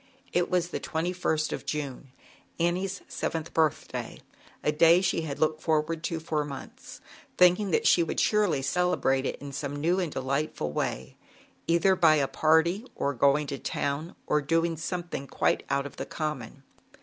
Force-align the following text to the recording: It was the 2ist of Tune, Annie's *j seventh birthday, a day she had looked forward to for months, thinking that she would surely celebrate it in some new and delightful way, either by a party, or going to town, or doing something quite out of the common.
It 0.33 0.49
was 0.49 0.69
the 0.69 0.79
2ist 0.79 1.51
of 1.53 1.63
Tune, 1.63 2.11
Annie's 2.59 2.97
*j 3.01 3.05
seventh 3.07 3.53
birthday, 3.53 4.19
a 4.63 4.71
day 4.71 4.99
she 4.99 5.21
had 5.21 5.37
looked 5.37 5.61
forward 5.61 6.03
to 6.05 6.19
for 6.19 6.43
months, 6.43 7.01
thinking 7.37 7.69
that 7.69 7.85
she 7.85 8.01
would 8.01 8.19
surely 8.19 8.63
celebrate 8.63 9.27
it 9.27 9.35
in 9.39 9.51
some 9.51 9.75
new 9.75 9.99
and 9.99 10.11
delightful 10.11 10.71
way, 10.71 11.17
either 11.67 11.95
by 11.95 12.15
a 12.15 12.27
party, 12.27 12.87
or 12.95 13.13
going 13.13 13.45
to 13.45 13.59
town, 13.59 14.15
or 14.25 14.41
doing 14.41 14.75
something 14.75 15.27
quite 15.27 15.61
out 15.69 15.85
of 15.85 15.97
the 15.97 16.07
common. 16.07 16.63